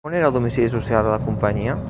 [0.09, 1.79] On era el domicili social de la companyia?